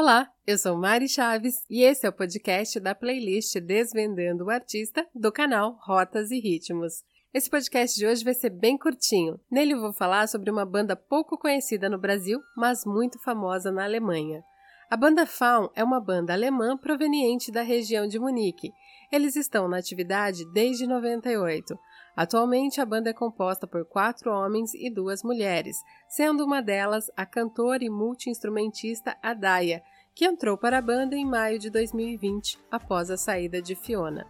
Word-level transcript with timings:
Olá, 0.00 0.30
eu 0.46 0.56
sou 0.56 0.76
Mari 0.76 1.08
Chaves 1.08 1.56
e 1.68 1.82
esse 1.82 2.06
é 2.06 2.08
o 2.08 2.12
podcast 2.12 2.78
da 2.78 2.94
playlist 2.94 3.58
Desvendando 3.58 4.44
o 4.44 4.48
Artista 4.48 5.04
do 5.12 5.32
canal 5.32 5.76
Rotas 5.82 6.30
e 6.30 6.38
Ritmos. 6.38 7.02
Esse 7.34 7.50
podcast 7.50 7.98
de 7.98 8.06
hoje 8.06 8.22
vai 8.22 8.32
ser 8.32 8.50
bem 8.50 8.78
curtinho. 8.78 9.40
Nele 9.50 9.72
eu 9.72 9.80
vou 9.80 9.92
falar 9.92 10.28
sobre 10.28 10.52
uma 10.52 10.64
banda 10.64 10.94
pouco 10.94 11.36
conhecida 11.36 11.90
no 11.90 11.98
Brasil, 11.98 12.38
mas 12.56 12.84
muito 12.84 13.20
famosa 13.24 13.72
na 13.72 13.82
Alemanha. 13.82 14.44
A 14.88 14.96
banda 14.96 15.26
Faun 15.26 15.68
é 15.74 15.82
uma 15.82 16.00
banda 16.00 16.32
alemã 16.32 16.76
proveniente 16.78 17.50
da 17.50 17.62
região 17.62 18.06
de 18.06 18.20
Munique. 18.20 18.70
Eles 19.10 19.34
estão 19.34 19.66
na 19.66 19.78
atividade 19.78 20.44
desde 20.52 20.86
98. 20.86 21.76
Atualmente, 22.18 22.80
a 22.80 22.84
banda 22.84 23.10
é 23.10 23.12
composta 23.12 23.64
por 23.64 23.84
quatro 23.84 24.32
homens 24.32 24.74
e 24.74 24.90
duas 24.90 25.22
mulheres, 25.22 25.76
sendo 26.08 26.44
uma 26.44 26.60
delas 26.60 27.06
a 27.16 27.24
cantora 27.24 27.84
e 27.84 27.88
multiinstrumentista 27.88 29.16
Adaia, 29.22 29.84
que 30.16 30.24
entrou 30.24 30.58
para 30.58 30.78
a 30.78 30.82
banda 30.82 31.14
em 31.14 31.24
maio 31.24 31.60
de 31.60 31.70
2020, 31.70 32.58
após 32.72 33.08
a 33.08 33.16
saída 33.16 33.62
de 33.62 33.76
Fiona. 33.76 34.26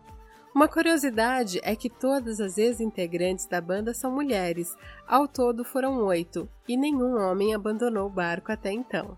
Uma 0.54 0.68
curiosidade 0.68 1.60
é 1.62 1.74
que 1.74 1.88
todas 1.88 2.40
as 2.40 2.58
ex-integrantes 2.58 3.46
da 3.46 3.58
banda 3.58 3.94
são 3.94 4.12
mulheres, 4.12 4.76
ao 5.06 5.26
todo 5.26 5.64
foram 5.64 6.04
oito, 6.04 6.46
e 6.68 6.76
nenhum 6.76 7.18
homem 7.18 7.54
abandonou 7.54 8.06
o 8.06 8.12
barco 8.12 8.52
até 8.52 8.70
então. 8.70 9.16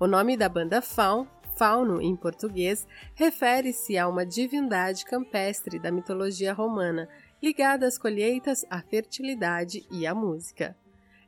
O 0.00 0.08
nome 0.08 0.36
da 0.36 0.48
banda 0.48 0.82
Faun, 0.82 1.24
fauno 1.56 2.02
em 2.02 2.16
português, 2.16 2.84
refere-se 3.14 3.96
a 3.96 4.08
uma 4.08 4.26
divindade 4.26 5.04
campestre 5.04 5.78
da 5.78 5.92
mitologia 5.92 6.52
romana, 6.52 7.08
ligada 7.42 7.86
às 7.86 7.96
colheitas, 7.96 8.64
à 8.68 8.80
fertilidade 8.80 9.86
e 9.90 10.06
à 10.06 10.14
música. 10.14 10.76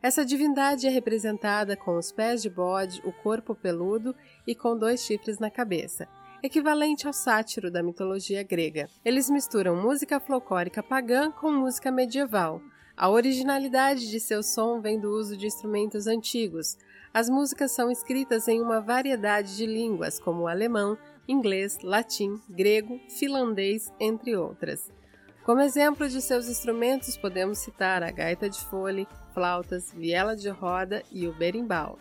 Essa 0.03 0.25
divindade 0.25 0.87
é 0.87 0.91
representada 0.91 1.77
com 1.77 1.99
os 1.99 2.11
pés 2.11 2.41
de 2.41 2.49
bode, 2.49 3.03
o 3.05 3.13
corpo 3.13 3.55
peludo 3.55 4.15
e 4.47 4.55
com 4.55 4.77
dois 4.77 5.03
chifres 5.03 5.39
na 5.39 5.51
cabeça, 5.51 6.09
equivalente 6.43 7.07
ao 7.07 7.13
sátiro 7.13 7.71
da 7.71 7.83
mitologia 7.83 8.43
grega. 8.43 8.89
Eles 9.05 9.29
misturam 9.29 9.77
música 9.77 10.19
folclórica 10.19 10.83
pagã 10.83 11.31
com 11.31 11.53
música 11.53 11.91
medieval. 11.93 12.63
A 12.97 13.11
originalidade 13.11 14.11
de 14.11 14.19
seu 14.19 14.43
som 14.43 14.81
vem 14.81 14.99
do 14.99 15.11
uso 15.11 15.37
de 15.37 15.47
instrumentos 15.47 16.07
antigos. 16.07 16.79
As 17.13 17.29
músicas 17.29 17.73
são 17.73 17.91
escritas 17.91 18.49
em 18.49 18.61
uma 18.61 18.81
variedade 18.81 19.57
de 19.57 19.67
línguas, 19.67 20.19
como 20.19 20.47
alemão, 20.47 20.97
inglês, 21.29 21.79
latim, 21.83 22.41
grego, 22.49 22.99
finlandês, 23.09 23.93
entre 24.01 24.37
outras. 24.37 24.91
Como 25.45 25.61
exemplo 25.61 26.09
de 26.09 26.21
seus 26.21 26.49
instrumentos, 26.49 27.17
podemos 27.17 27.59
citar 27.59 28.03
a 28.03 28.11
gaita 28.11 28.49
de 28.49 28.61
fole, 28.61 29.09
flautas, 29.33 29.91
viela 29.93 30.37
de 30.37 30.49
roda 30.51 31.03
e 31.11 31.27
o 31.27 31.33
berimbau. 31.33 31.99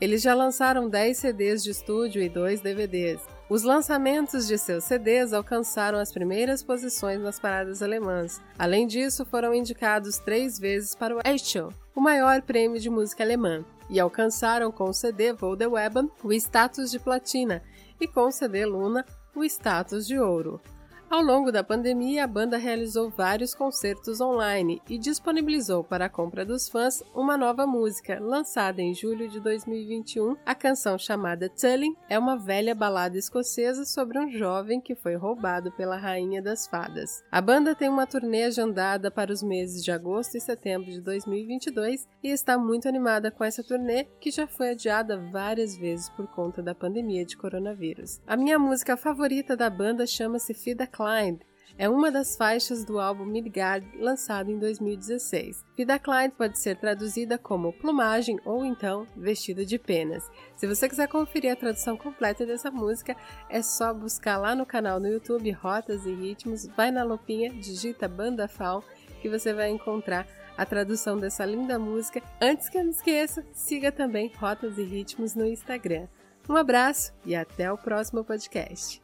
Eles 0.00 0.20
já 0.22 0.34
lançaram 0.34 0.88
10 0.88 1.16
CDs 1.16 1.62
de 1.62 1.70
estúdio 1.70 2.20
e 2.20 2.28
2 2.28 2.60
DVDs. 2.60 3.20
Os 3.48 3.62
lançamentos 3.62 4.46
de 4.48 4.58
seus 4.58 4.84
CDs 4.84 5.32
alcançaram 5.32 5.98
as 5.98 6.10
primeiras 6.10 6.64
posições 6.64 7.20
nas 7.20 7.38
paradas 7.38 7.80
alemãs. 7.80 8.40
Além 8.58 8.86
disso, 8.88 9.24
foram 9.24 9.54
indicados 9.54 10.18
três 10.18 10.58
vezes 10.58 10.94
para 10.96 11.16
o 11.16 11.20
Echo, 11.24 11.68
o 11.94 12.00
maior 12.00 12.42
prêmio 12.42 12.80
de 12.80 12.90
música 12.90 13.22
alemã, 13.22 13.64
e 13.88 14.00
alcançaram 14.00 14.72
com 14.72 14.84
o 14.84 14.94
CD 14.94 15.32
Voldeweben 15.32 16.10
o 16.22 16.32
status 16.32 16.90
de 16.90 16.98
platina 16.98 17.62
e 18.00 18.08
com 18.08 18.26
o 18.26 18.32
CD 18.32 18.66
Luna 18.66 19.06
o 19.34 19.44
status 19.44 20.06
de 20.06 20.18
ouro. 20.18 20.60
Ao 21.10 21.22
longo 21.22 21.52
da 21.52 21.62
pandemia, 21.62 22.24
a 22.24 22.26
banda 22.26 22.56
realizou 22.56 23.08
vários 23.08 23.54
concertos 23.54 24.20
online 24.20 24.82
e 24.88 24.98
disponibilizou 24.98 25.84
para 25.84 26.06
a 26.06 26.08
compra 26.08 26.44
dos 26.44 26.68
fãs 26.68 27.02
uma 27.14 27.36
nova 27.36 27.66
música, 27.66 28.18
lançada 28.20 28.82
em 28.82 28.92
julho 28.92 29.28
de 29.28 29.38
2021. 29.38 30.36
A 30.44 30.54
canção 30.54 30.98
chamada 30.98 31.48
Tulling 31.48 31.94
é 32.08 32.18
uma 32.18 32.36
velha 32.36 32.74
balada 32.74 33.16
escocesa 33.16 33.84
sobre 33.84 34.18
um 34.18 34.30
jovem 34.30 34.80
que 34.80 34.96
foi 34.96 35.14
roubado 35.14 35.70
pela 35.72 35.96
Rainha 35.96 36.42
das 36.42 36.66
Fadas. 36.66 37.22
A 37.30 37.40
banda 37.40 37.74
tem 37.74 37.88
uma 37.88 38.06
turnê 38.06 38.44
agendada 38.44 39.10
para 39.10 39.32
os 39.32 39.42
meses 39.42 39.84
de 39.84 39.92
agosto 39.92 40.36
e 40.36 40.40
setembro 40.40 40.90
de 40.90 41.00
2022 41.00 42.08
e 42.22 42.30
está 42.30 42.58
muito 42.58 42.88
animada 42.88 43.30
com 43.30 43.44
essa 43.44 43.62
turnê, 43.62 44.04
que 44.18 44.30
já 44.30 44.46
foi 44.46 44.70
adiada 44.70 45.16
várias 45.30 45.76
vezes 45.76 46.08
por 46.08 46.26
conta 46.26 46.62
da 46.62 46.74
pandemia 46.74 47.24
de 47.24 47.36
coronavírus. 47.36 48.20
A 48.26 48.36
minha 48.36 48.58
música 48.58 48.96
favorita 48.96 49.56
da 49.56 49.70
banda 49.70 50.06
chama-se 50.06 50.54
Fida 50.54 50.86
Clyde 51.04 51.40
é 51.76 51.86
uma 51.86 52.10
das 52.10 52.34
faixas 52.34 52.82
do 52.82 52.98
álbum 52.98 53.26
Midgard 53.26 53.86
lançado 53.98 54.50
em 54.50 54.58
2016. 54.58 55.62
Vida 55.76 55.98
Clyde 55.98 56.34
pode 56.34 56.58
ser 56.58 56.78
traduzida 56.78 57.36
como 57.36 57.74
plumagem 57.74 58.40
ou 58.42 58.64
então 58.64 59.06
vestida 59.14 59.66
de 59.66 59.78
penas. 59.78 60.30
Se 60.56 60.66
você 60.66 60.88
quiser 60.88 61.06
conferir 61.08 61.52
a 61.52 61.56
tradução 61.56 61.94
completa 61.94 62.46
dessa 62.46 62.70
música, 62.70 63.14
é 63.50 63.60
só 63.60 63.92
buscar 63.92 64.38
lá 64.38 64.54
no 64.54 64.64
canal 64.64 64.98
no 64.98 65.08
YouTube 65.08 65.50
Rotas 65.50 66.06
e 66.06 66.14
Ritmos, 66.14 66.66
vai 66.68 66.90
na 66.90 67.04
lupinha, 67.04 67.50
digita 67.50 68.08
Banda 68.08 68.48
Fal 68.48 68.82
que 69.20 69.28
você 69.28 69.52
vai 69.52 69.68
encontrar 69.68 70.26
a 70.56 70.64
tradução 70.64 71.18
dessa 71.18 71.44
linda 71.44 71.78
música. 71.78 72.22
Antes 72.40 72.70
que 72.70 72.78
eu 72.78 72.84
me 72.84 72.90
esqueça, 72.90 73.44
siga 73.52 73.92
também 73.92 74.32
Rotas 74.36 74.78
e 74.78 74.84
Ritmos 74.84 75.34
no 75.34 75.44
Instagram. 75.44 76.06
Um 76.48 76.56
abraço 76.56 77.12
e 77.26 77.34
até 77.34 77.70
o 77.70 77.76
próximo 77.76 78.24
podcast. 78.24 79.03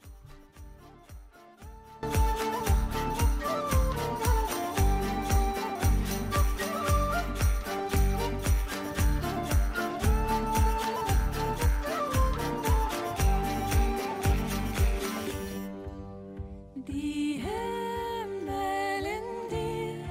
Himmel 17.42 19.06
in 19.16 19.48
dir. 19.50 20.04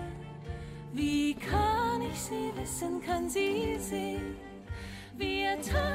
Wie 0.94 1.34
kann 1.36 2.02
ich 2.02 2.20
sie 2.20 2.52
wissen, 2.56 3.02
kann 3.02 3.30
sie 3.30 3.78
sehen? 3.80 4.36
Wir 5.18 5.62
teilen 5.62 5.89